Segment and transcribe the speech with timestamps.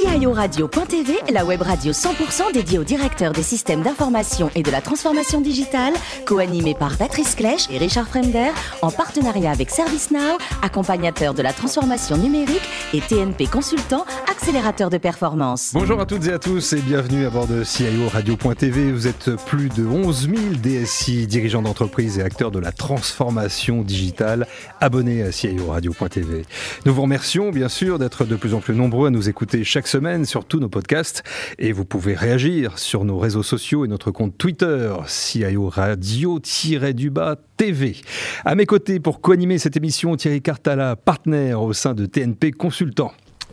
[0.00, 4.80] CIO Radio.tv, la web radio 100% dédiée aux directeurs des systèmes d'information et de la
[4.80, 5.92] transformation digitale,
[6.24, 8.50] co-animée par Patrice Clèche et Richard Fremder,
[8.80, 12.62] en partenariat avec ServiceNow, accompagnateur de la transformation numérique
[12.94, 15.72] et TNP Consultant, accélérateur de performance.
[15.74, 18.92] Bonjour à toutes et à tous et bienvenue à bord de CIO Radio.tv.
[18.92, 24.46] Vous êtes plus de 11 000 DSI, dirigeants d'entreprise et acteurs de la transformation digitale,
[24.80, 26.46] abonnés à CIO Radio.tv.
[26.86, 29.89] Nous vous remercions bien sûr d'être de plus en plus nombreux à nous écouter chaque
[29.90, 31.24] semaine sur tous nos podcasts
[31.58, 37.96] et vous pouvez réagir sur nos réseaux sociaux et notre compte Twitter, CIO Radio-du-bas TV.
[38.44, 43.10] À mes côtés pour co-animer cette émission, Thierry Cartala, partenaire au sein de TNP Consultant.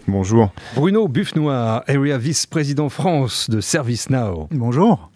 [0.07, 0.53] Bonjour.
[0.75, 4.47] Bruno Buffnoir, Area Vice-président France de ServiceNow.
[4.51, 5.09] Bonjour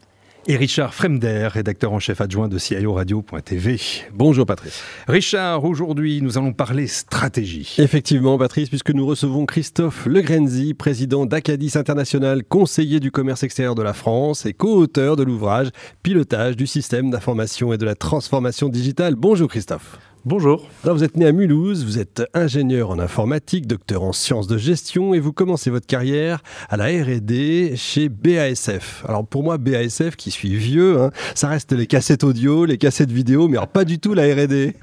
[0.47, 3.79] et Richard Fremder, rédacteur en chef adjoint de CIO Radio.tv.
[4.13, 4.81] Bonjour Patrice.
[5.07, 7.75] Richard, aujourd'hui nous allons parler stratégie.
[7.77, 13.83] Effectivement Patrice, puisque nous recevons Christophe Legrenzi, président d'Acadis International, conseiller du commerce extérieur de
[13.83, 15.69] la France et co-auteur de l'ouvrage
[16.03, 19.15] Pilotage du système d'information et de la transformation digitale.
[19.15, 19.99] Bonjour Christophe.
[20.23, 20.67] Bonjour.
[20.83, 25.15] vous êtes né à Mulhouse, vous êtes ingénieur en informatique, docteur en sciences de gestion
[25.15, 29.03] et vous commencez votre carrière à la R&D chez BASF.
[29.07, 33.11] Alors pour moi, BASF, qui suis vieux, hein, ça reste les cassettes audio, les cassettes
[33.11, 34.75] vidéo, mais pas du tout la R&D.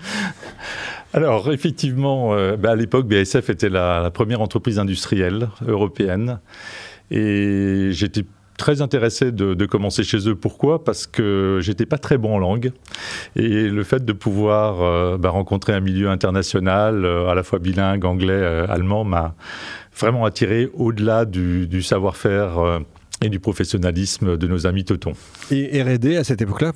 [1.15, 6.41] Alors effectivement, euh, bah, à l'époque, BASF était la première entreprise industrielle européenne
[7.13, 8.25] et j'étais
[8.59, 10.35] très intéressé de, commencer chez eux.
[10.35, 10.85] Pourquoi?
[10.85, 12.73] Parce que j'étais pas très bon en langue.
[13.37, 17.59] Et le fait de pouvoir euh, bah, rencontrer un milieu international, euh, à la fois
[17.59, 19.35] bilingue, anglais, euh, allemand, m'a
[19.99, 22.81] vraiment attiré au-delà du, savoir-faire
[23.23, 25.15] et du professionnalisme de nos amis teutons.
[25.51, 26.73] Et R&D à cette époque-là,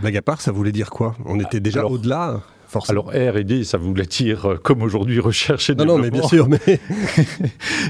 [0.00, 1.16] blague à part, ça voulait dire quoi?
[1.24, 2.40] On était déjà au-delà?
[2.88, 6.48] Alors R&D, ça voulait dire, euh, comme aujourd'hui, recherche et non, Non, mais bien sûr.
[6.48, 6.58] Mais...
[6.68, 6.78] et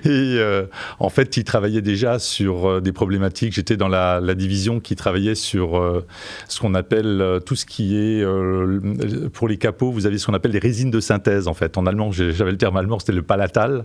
[0.06, 0.64] euh,
[0.98, 3.52] en fait, ils travaillaient déjà sur euh, des problématiques.
[3.52, 6.02] J'étais dans la, division qui travaillait sur
[6.48, 8.24] ce qu'on appelle tout ce qui est,
[9.32, 11.76] pour les capots, vous avez ce qu'on appelle les résines de synthèse, en fait.
[11.76, 13.84] En allemand, j'avais le terme allemand, c'était le palatal.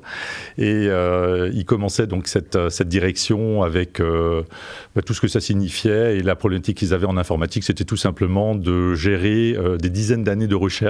[0.60, 6.18] Et ils commençaient donc cette, cette direction avec bah, tout ce que ça signifiait.
[6.18, 10.48] Et la problématique qu'ils avaient en informatique, c'était tout simplement de gérer des dizaines d'années
[10.48, 10.85] de recherche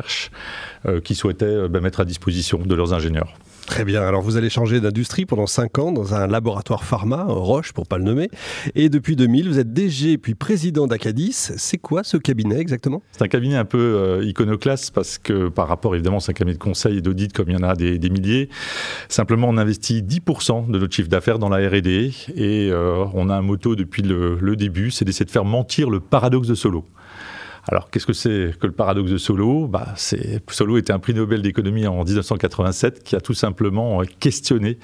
[0.87, 3.33] euh, qui souhaitaient euh, bah, mettre à disposition de leurs ingénieurs.
[3.65, 4.03] Très bien.
[4.03, 7.97] Alors, vous allez changer d'industrie pendant 5 ans dans un laboratoire pharma, Roche pour pas
[7.97, 8.29] le nommer.
[8.75, 11.33] Et depuis 2000, vous êtes DG puis président d'Acadis.
[11.33, 13.01] C'est quoi ce cabinet exactement?
[13.13, 16.57] C'est un cabinet un peu euh, iconoclaste parce que par rapport, évidemment, c'est un cabinet
[16.57, 18.49] de conseil et d'audit comme il y en a des, milliers.
[19.09, 23.41] Simplement, on investit 10% de notre chiffre d'affaires dans la R&D et on a un
[23.41, 26.85] motto depuis le, le début, c'est d'essayer de faire mentir le paradoxe de Solo.
[27.67, 29.67] Alors, qu'est-ce que c'est que le paradoxe de Solo?
[29.67, 34.77] Bah, Solo était un prix Nobel d'économie en 1987 qui a tout simplement questionné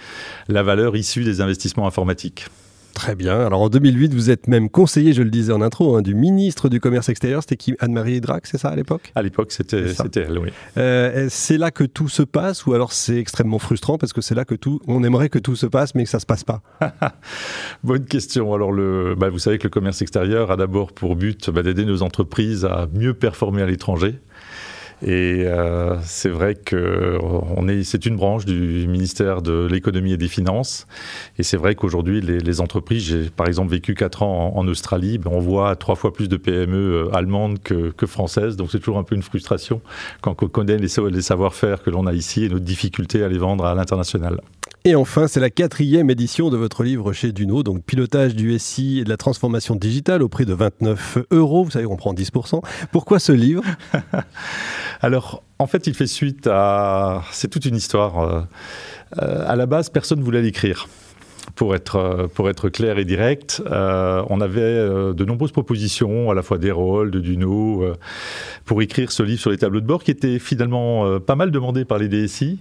[0.48, 2.48] la valeur issue des investissements informatiques.
[2.94, 3.40] Très bien.
[3.46, 6.70] Alors en 2008, vous êtes même conseiller, je le disais en intro, hein, du ministre
[6.70, 7.42] du Commerce extérieur.
[7.42, 7.76] C'était qui?
[7.80, 9.12] Anne-Marie Drac, c'est ça à l'époque?
[9.16, 10.50] À l'époque, c'était elle, oui.
[10.78, 14.36] Euh, c'est là que tout se passe ou alors c'est extrêmement frustrant parce que c'est
[14.36, 14.80] là que tout.
[14.88, 16.62] On aimerait que tout se passe, mais que ça ne se passe pas?
[17.84, 18.54] Bonne question.
[18.54, 21.86] Alors, le, bah, vous savez que le commerce extérieur a d'abord pour but bah, d'aider
[21.86, 24.20] nos entreprises à mieux performer à l'étranger.
[25.04, 30.18] Et euh, c'est vrai que on est, c'est une branche du ministère de l'économie et
[30.18, 30.86] des finances.
[31.40, 35.18] Et c'est vrai qu'aujourd'hui, les, les, entreprises, j'ai par exemple vécu quatre ans en, Australie,
[35.18, 38.58] ben on voit trois fois plus de PME euh, allemandes que, que françaises.
[38.58, 39.82] Donc c'est toujours un peu une frustration
[40.22, 43.40] quand on connaît les, les savoir-faire que l'on a ici et notre difficulté à les
[43.40, 44.40] vendre à l'international.
[44.84, 48.98] Et enfin, c'est la quatrième édition de votre livre chez Duno, donc pilotage du SI
[49.00, 51.64] et de la transformation digitale au prix de 29 euros.
[51.64, 52.62] Vous savez, on prend 10%.
[52.92, 53.64] Pourquoi ce livre?
[55.02, 57.24] Alors, en fait, il fait suite à...
[57.32, 58.20] C'est toute une histoire.
[58.20, 58.42] Euh,
[59.22, 60.88] euh, à la base, personne ne voulait l'écrire.
[61.56, 64.62] Pour être, euh, pour être clair et direct, on avait
[65.14, 67.84] de nombreuses propositions, à la fois d'Erol, de Duno,
[68.66, 71.84] pour écrire ce livre sur les tableaux de bord, qui était finalement pas mal demandé
[71.84, 72.60] par les DSI.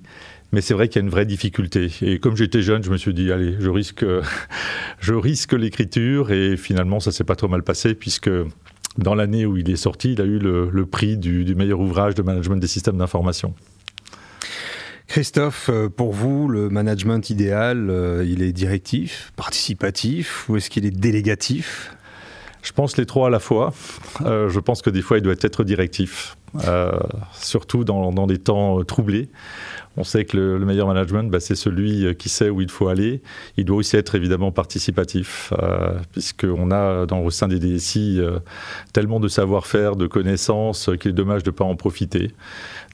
[0.53, 1.93] Mais c'est vrai qu'il y a une vraie difficulté.
[2.03, 4.05] Et comme j'étais jeune, je me suis dit, allez, je risque,
[5.01, 6.33] je risque l'écriture.
[6.33, 8.31] Et finalement, ça s'est pas trop mal passé, puisque
[8.99, 12.23] dans l'année où il est sorti, il a eu le, prix du, meilleur ouvrage de
[12.23, 13.55] management des systèmes d'information.
[15.07, 20.87] Christophe, euh, pour vous, le management idéal, euh, il est directif, participatif ou est-ce qu'il
[20.87, 21.97] est délégatif?
[22.63, 23.73] Je pense les trois à la fois.
[24.27, 26.37] Euh, je pense que des fois, il doit être directif,
[27.33, 29.31] surtout dans, dans, des temps troublés.
[29.97, 32.89] On sait que le, meilleur management, bah, c'est celui euh, qui sait où il faut
[32.89, 33.23] aller.
[33.57, 38.39] Il doit aussi être évidemment participatif, euh, puisqu'on a dans, au sein des DSI euh,
[38.93, 42.31] tellement de savoir-faire, de connaissances, qu'il est dommage de ne pas en profiter.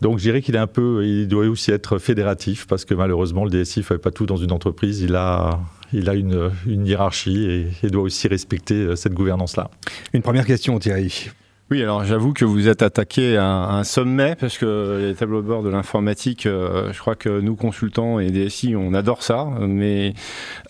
[0.00, 3.44] Donc je dirais qu'il est un peu, il doit aussi être fédératif, parce que malheureusement,
[3.44, 5.02] le DSI ne fait pas tout dans une entreprise.
[5.02, 5.60] Il a,
[5.92, 9.70] Il a une, hiérarchie et, doit aussi respecter cette gouvernance-là.
[10.12, 11.30] Une première question, Thierry.
[11.72, 15.48] Oui, alors j'avoue que vous êtes attaqué à, un sommet parce que les tableaux de
[15.48, 19.48] bord de l'informatique, euh, je crois que nous consultants et DSI, on adore ça.
[19.58, 20.14] Mais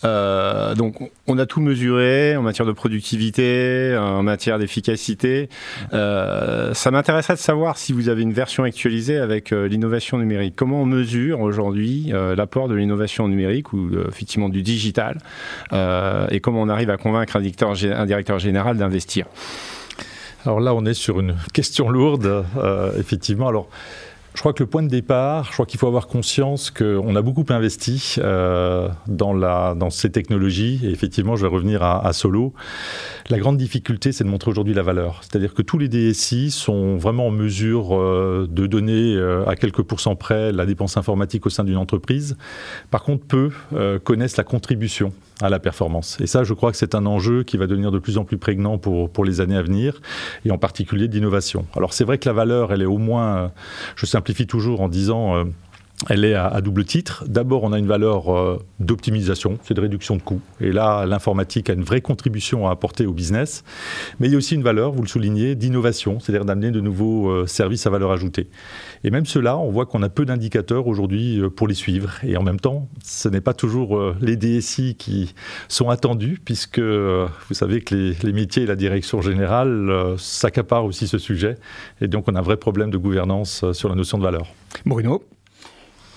[0.04, 5.50] euh, donc on a tout mesuré en matière de productivité, en matière d'efficacité.
[5.92, 10.54] Euh, ça m'intéresserait de savoir si vous avez une version actualisée avec l'innovation numérique.
[10.56, 15.18] Comment on mesure aujourd'hui l'apport de l'innovation numérique ou effectivement du digital
[15.72, 19.26] et comment on arrive à convaincre un directeur, un directeur général d'investir?
[20.46, 23.48] Alors là, on est sur une question lourde, euh, effectivement.
[23.48, 23.68] Alors,
[24.34, 27.22] je crois que le point de départ, je crois qu'il faut avoir conscience qu'on a
[27.22, 30.78] beaucoup investi euh, dans, ces technologies.
[30.84, 32.52] Et effectivement, je vais revenir à, Solo.
[33.30, 35.22] La grande difficulté, c'est de montrer aujourd'hui la valeur.
[35.22, 40.16] C'est-à-dire que tous les DSI sont vraiment en mesure euh, de donner à quelques pourcents
[40.16, 42.36] près la dépense informatique au sein d'une entreprise.
[42.90, 43.50] Par contre, peu
[44.04, 46.16] connaissent la contribution à la performance.
[46.20, 48.38] Et ça, je crois que c'est un enjeu qui va devenir de plus en plus
[48.38, 50.00] prégnant pour, pour les années à venir,
[50.44, 51.66] et en particulier d'innovation.
[51.76, 53.48] Alors c'est vrai que la valeur, elle est au moins, euh,
[53.96, 55.44] je simplifie toujours en disant, euh,
[56.10, 57.24] elle est à, double titre.
[57.26, 60.42] D'abord, on a une valeur euh, d'optimisation, c'est de réduction de coûts.
[60.60, 63.64] Et là, l'informatique a une vraie contribution à apporter au business.
[64.20, 67.30] Mais il y a aussi une valeur, vous le soulignez, d'innovation, c'est-à-dire d'amener de nouveaux
[67.30, 68.48] euh, services à valeur ajoutée.
[69.04, 72.12] Et même cela, on voit qu'on a peu d'indicateurs aujourd'hui euh, pour les suivre.
[72.22, 75.34] Et en même temps, ce n'est pas toujours les DSI qui
[75.68, 81.18] sont attendus, puisque vous savez que les, métiers et la direction générale s'accaparent aussi ce
[81.18, 81.56] sujet.
[82.00, 84.52] Et donc, on a un vrai problème de gouvernance sur la notion de valeur.
[84.84, 85.22] Bruno?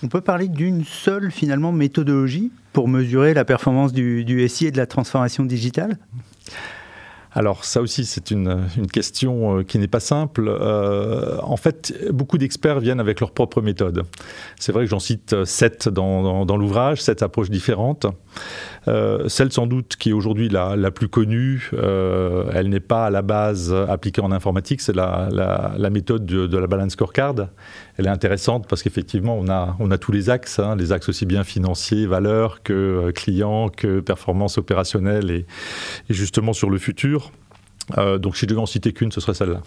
[0.04, 4.78] On peut parler d'une seule finalement méthodologie pour mesurer la performance du, SI et de
[4.78, 5.98] la transformation digitale?
[7.40, 10.50] Alors ça aussi c'est une, question euh, qui n'est pas simple.
[10.50, 14.04] Euh, en fait, beaucoup d'experts viennent avec leur propre méthode.
[14.60, 18.08] C'est vrai que j'en cite sept dans, dans l'ouvrage, sept approches différentes.
[18.88, 23.06] Euh, celle sans doute qui est aujourd'hui la, la, plus connue, euh, elle n'est pas
[23.06, 27.36] à la base appliquée en informatique, c'est la, la, méthode de, la balance scorecard.
[27.98, 31.10] Elle est intéressante parce qu'effectivement, on a, on a tous les axes, hein, les axes
[31.10, 35.46] aussi bien financiers, valeurs que euh, clients, que performance opérationnelle et,
[36.10, 37.29] justement sur le futur.
[38.20, 39.62] Donc si je devais en citer qu'une, ce serait celle-là.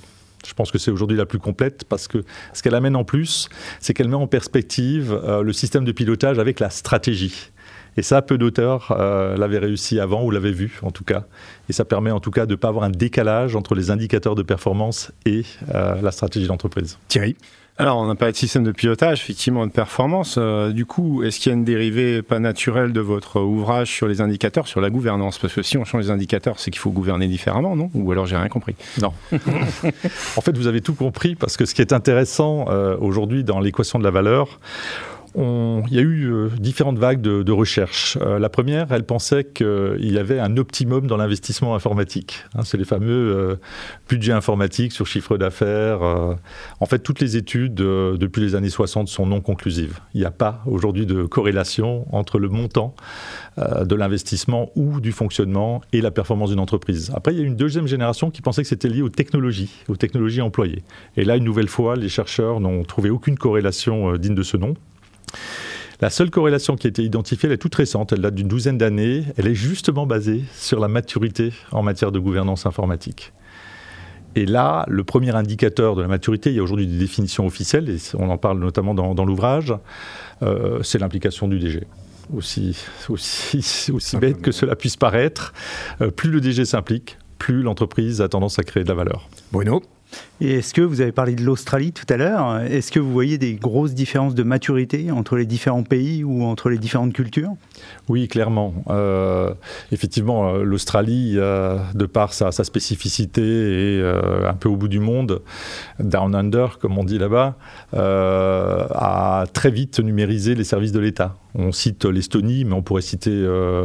[0.46, 3.48] Je pense que c'est aujourd'hui la plus complète parce que ce qu'elle amène en plus,
[3.78, 7.52] c'est qu'elle met en perspective le système de pilotage avec la stratégie.
[7.96, 11.24] Et ça, peu d'auteurs euh, l'avaient réussi avant ou l'avaient vu en tout cas.
[11.68, 14.34] Et ça permet en tout cas de ne pas avoir un décalage entre les indicateurs
[14.34, 16.98] de performance et euh, la stratégie d'entreprise.
[17.08, 17.36] Thierry?
[17.78, 20.36] Alors, on a parlé de système de pilotage, effectivement, de performance.
[20.38, 24.06] Euh, du coup, est-ce qu'il y a une dérivée pas naturelle de votre ouvrage sur
[24.06, 25.38] les indicateurs, sur la gouvernance?
[25.38, 27.90] Parce que si on change les indicateurs, c'est qu'il faut gouverner différemment, non?
[27.94, 29.14] Ou alors j'ai rien compris Non.
[29.32, 32.66] en fait, vous avez tout compris, parce que ce qui est intéressant
[33.00, 34.58] aujourd'hui dans l'équation de la valeur,
[35.34, 38.18] il y a eu euh, différentes vagues de, de recherche.
[38.20, 42.44] Euh, la première, elle pensait qu'il y avait un optimum dans l'investissement informatique.
[42.54, 43.56] Hein, c'est les fameux euh,
[44.08, 46.00] budgets informatiques sur chiffre d'affaires.
[46.80, 50.00] en fait, toutes les études depuis les années 60 sont non conclusives.
[50.14, 52.94] Il n'y a pas aujourd'hui de corrélation entre le montant
[53.58, 57.12] de l'investissement ou du fonctionnement et la performance d'une entreprise.
[57.14, 59.96] Après, il y a une deuxième génération qui pensait que c'était lié aux technologies, aux
[59.96, 60.82] technologies employées.
[61.16, 64.74] Et là, une nouvelle fois, les chercheurs n'ont trouvé aucune corrélation digne de ce nom.
[66.00, 68.76] La seule corrélation qui a été identifiée, elle est toute récente, elle date d'une douzaine
[68.76, 73.32] d'années, elle est justement basée sur la maturité en matière de gouvernance informatique.
[74.34, 77.88] Et là, le premier indicateur de la maturité, il y a aujourd'hui des définitions officielles,
[77.88, 79.74] et on en parle notamment dans, l'ouvrage,
[80.42, 81.86] euh, c'est l'implication du DG.
[82.32, 82.76] Aussi,
[84.18, 85.52] bête que cela puisse paraître,
[86.00, 89.28] euh, plus le DG s'implique, plus l'entreprise a tendance à créer de la valeur.
[89.52, 89.82] Bruno?
[90.40, 92.60] Et est-ce que vous avez parlé de l'Australie tout à l'heure?
[92.62, 96.68] Est-ce que vous voyez des grosses différences de maturité entre les différents pays ou entre
[96.68, 97.52] les différentes cultures?
[98.08, 98.74] Oui, clairement.
[98.90, 99.54] Euh,
[99.92, 105.42] effectivement, euh, l'Australie, euh, de par sa, spécificité et un peu au bout du monde,
[106.00, 107.56] down under, comme on dit là-bas,
[107.92, 111.36] a très vite numérisé les services de l'État.
[111.54, 113.30] On cite l'Estonie, mais on pourrait citer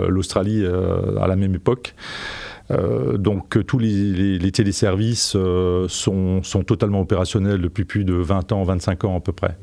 [0.07, 1.93] l'Australie à la même époque.
[2.71, 9.03] Euh, donc tous les, téléservices euh, sont, totalement opérationnels depuis plus de 20 ans, 25
[9.05, 9.57] ans à peu près.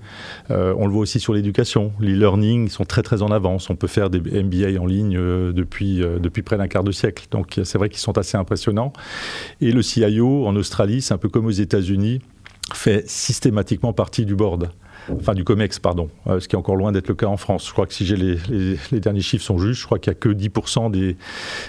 [0.51, 1.93] Euh, on le voit aussi sur l'éducation.
[2.01, 3.71] Les learning sont très très en avance.
[3.71, 5.19] On peut faire des MBA en ligne
[5.53, 7.27] depuis, depuis près d'un quart de siècle.
[7.31, 8.93] Donc c'est vrai qu'ils sont assez impressionnants.
[9.61, 12.21] Et le CIO en Australie, c'est un peu comme aux États-Unis,
[12.73, 14.71] fait systématiquement partie du board
[15.13, 17.67] enfin du COMEX, pardon, euh, ce qui est encore loin d'être le cas en France.
[17.67, 20.21] Je crois que si j'ai les, derniers chiffres sont justes, je crois qu'il n'y a
[20.21, 21.17] que 10% des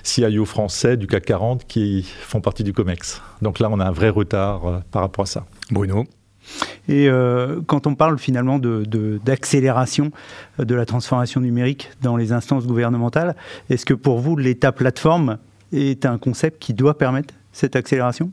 [0.04, 3.22] CIO français du CAC 40 qui font partie du COMEX.
[3.42, 5.46] Donc là, on a un vrai retard euh, par rapport à ça.
[5.72, 6.06] Bruno?
[6.88, 10.12] Et euh, quand on parle finalement d'accélération
[10.60, 13.36] de, de, la transformation numérique dans les instances gouvernementales,
[13.72, 15.39] est-ce que pour vous, l'État plateforme
[15.74, 18.32] est un concept qui doit permettre cette accélération?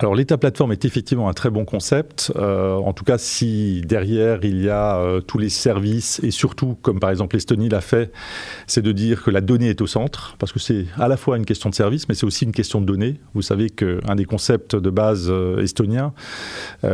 [0.00, 2.32] Alors l'État plateforme est effectivement un très bon concept.
[2.36, 6.76] Euh, en tout cas, si derrière il y a euh, tous les services et surtout,
[6.82, 8.12] comme par exemple l'Estonie l'a fait,
[8.68, 11.36] c'est de dire que la donnée est au centre, parce que c'est à la fois
[11.36, 13.18] une question de service, mais c'est aussi une question de données.
[13.34, 16.12] Vous savez qu'un des concepts de base euh, estoniens,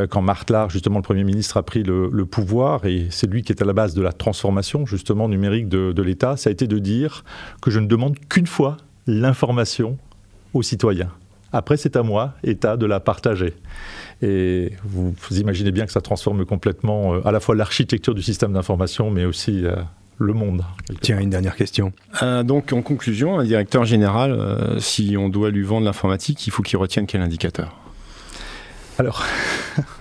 [0.08, 3.60] quand Martlar, justement le Premier ministre, a pris le, pouvoir, et c'est lui qui est
[3.60, 6.78] à la base de la transformation justement numérique de, de l'État, ça a été de
[6.78, 7.24] dire
[7.60, 9.98] que je ne demande qu'une fois l'information
[10.54, 11.10] aux citoyens.
[11.54, 13.54] Après, c'est à moi, État, de la partager.
[14.22, 18.52] Et vous, imaginez bien que ça transforme complètement euh, à la fois l'architecture du système
[18.52, 19.76] d'information, mais aussi euh,
[20.18, 20.64] le monde.
[21.00, 21.92] Tiens, une dernière question.
[22.24, 24.36] Euh, donc, en conclusion, un directeur général,
[24.80, 27.72] si on doit lui vendre l'informatique, il faut qu'il retienne quel indicateur?
[28.98, 29.24] Alors,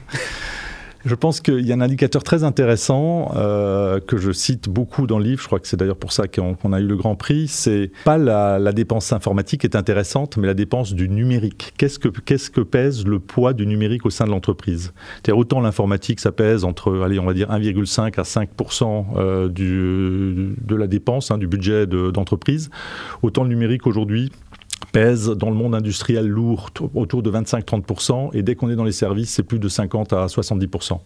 [1.05, 5.19] Je pense qu'il y a un indicateur très intéressant euh, que je cite beaucoup dans
[5.19, 5.41] le livre.
[5.41, 7.49] Je crois que c'est d'ailleurs pour ça qu'on a eu le grand prix.
[7.49, 11.73] C'est pas la, dépense informatique est intéressante, mais la dépense du numérique.
[11.77, 14.93] Qu'est-ce que pèse le poids du numérique au sein de l'entreprise?
[15.29, 18.49] Autant l'informatique, ça pèse entre, on va dire 1,5 à 5
[19.17, 22.69] euh, du, de la dépense hein, du budget d'entreprise.
[23.21, 24.31] autant le numérique aujourd'hui
[24.93, 28.93] pèse dans le monde industriel lourd autour de 25-30%, et dès qu'on est dans les
[28.93, 30.99] services, c'est plus de 50 à 70%.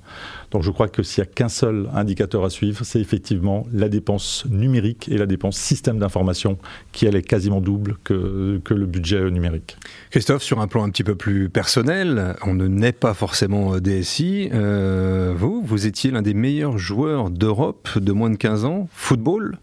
[0.52, 3.88] Donc je crois que s'il n'y a qu'un seul indicateur à suivre, c'est effectivement la
[3.88, 6.58] dépense numérique et la dépense système d'information,
[6.92, 9.78] qui elle est quasiment double que, que le budget numérique.
[10.12, 14.50] Christophe, sur un plan un petit peu plus personnel, on ne naît pas forcément DSI.
[14.54, 19.58] Euh, vous, vous étiez l'un des meilleurs joueurs d'Europe de moins de 15 ans, football?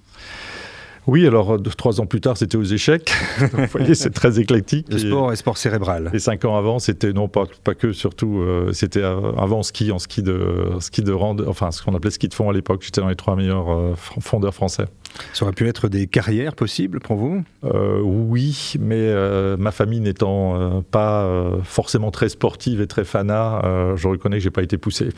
[1.06, 3.12] Oui, alors deux, trois ans plus tard, c'était aux échecs.
[3.38, 4.86] vous voyez, c'est très éclectique.
[4.90, 6.10] Le sport et sport cérébral.
[6.14, 9.98] Et cinq ans avant, c'était non pas, pas que, surtout, euh, c'était avant ski, en
[9.98, 12.82] ski de ski de rand, enfin ce qu'on appelait ski de fond à l'époque.
[12.84, 14.86] J'étais dans les trois meilleurs euh, fondeurs français.
[15.32, 17.44] Ça aurait pu être des carrières possibles pour vous?
[17.64, 19.14] Euh, Oui, mais
[19.56, 21.28] ma famille n'étant pas
[21.62, 25.10] forcément très sportive et très fanat, je reconnais que j'ai pas été poussé.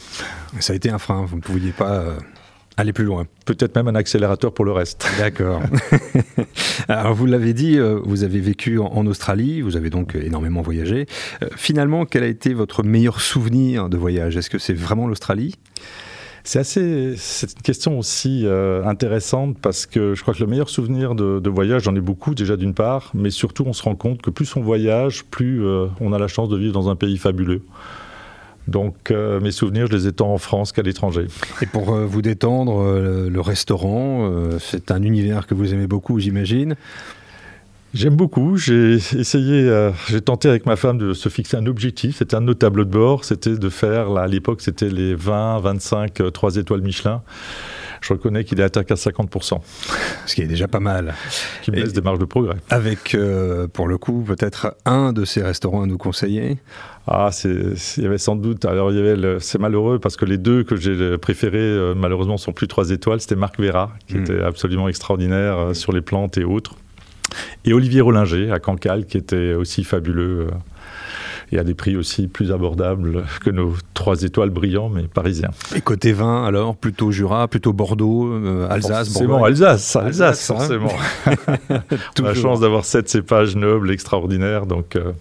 [0.61, 1.25] Ça a été un frein.
[1.25, 2.15] Vous ne pouviez pas
[2.79, 3.27] Aller plus loin.
[3.47, 5.07] Peut-être même un accélérateur pour le reste.
[5.19, 5.63] D'accord.
[6.89, 11.07] Alors vous l'avez dit, euh, vous avez vécu en Australie, vous avez donc énormément voyagé.
[11.43, 14.37] Euh, finalement, quel a été votre meilleur souvenir de voyage?
[14.37, 15.55] Est-ce que c'est vraiment l'Australie?
[16.45, 20.69] C'est assez, c'est une question aussi euh, intéressante parce que je crois que le meilleur
[20.69, 24.21] souvenir de, voyage, j'en ai beaucoup déjà d'une part, mais surtout on se rend compte
[24.21, 25.67] que plus on voyage, plus
[26.01, 27.63] on a la chance de vivre dans un pays fabuleux.
[28.69, 31.27] Donc euh, mes souvenirs, je les ai tant en France qu'à l'étranger.
[31.63, 36.19] Et pour euh, vous détendre, euh, le restaurant, c'est un univers que vous aimez beaucoup,
[36.19, 36.77] j'imagine.
[37.95, 38.57] J'aime beaucoup.
[38.57, 42.17] J'ai essayé, j'ai tenté avec ma femme de se fixer un objectif.
[42.19, 43.25] C'était un de nos tableaux de bord.
[43.25, 47.23] C'était de faire, là, à l'époque, c'était les 20, 25, 3 étoiles Michelin
[48.01, 49.61] je reconnais qu'il est atteint qu'à 50%.
[50.27, 51.15] Ce qui est déjà pas mal.
[51.63, 52.57] Qui me laisse des marges de progrès.
[52.71, 56.59] Avec, euh, pour le coup, peut-être un de ces restaurants à nous conseiller
[57.07, 58.65] Ah, il y avait sans doute.
[58.65, 62.37] Alors, il y avait c'est malheureux parce que les deux que j'ai préférés, euh, malheureusement,
[62.37, 63.21] sont plus trois étoiles.
[63.21, 64.23] C'était Marc Vera, qui hmm.
[64.23, 66.75] était absolument extraordinaire euh, sur les plantes et autres.
[67.65, 70.49] Et Olivier Rollinger à Cancale, qui était aussi fabuleux
[71.53, 75.51] et à des prix aussi plus abordables que nos trois étoiles brillants, mais parisiens.
[75.75, 80.55] Et côté vin, alors, plutôt Jura, plutôt Bordeaux, euh, Alsace C'est bon, Alsace, Alsace, hein.
[80.55, 80.93] forcément.
[82.21, 85.13] On a la chance d'avoir sept cépages nobles, extraordinaires, donc euh,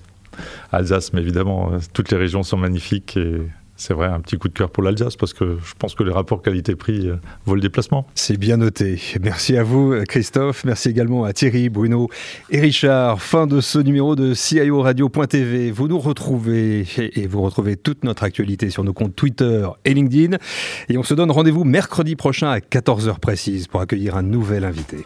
[0.72, 3.42] Alsace, mais évidemment, euh, toutes les régions sont magnifiques et
[3.78, 6.12] c'est vrai, un petit coup de cœur pour l'Alsace parce que je pense que les
[6.12, 7.16] rapports qualité-prix euh,
[7.46, 8.08] vaut le déplacement.
[8.16, 9.00] C'est bien noté.
[9.22, 10.64] Merci à vous, Christophe.
[10.64, 12.10] Merci également à Thierry, Bruno
[12.50, 13.22] et Richard.
[13.22, 15.72] Fin de ce numéro de CIO Radio.tv.
[15.72, 20.38] Vous nous retrouvez et vous retrouvez toute notre actualité sur nos comptes Twitter et LinkedIn.
[20.90, 25.06] Et on se donne rendez-vous mercredi prochain à 14h précise pour accueillir un nouvel invité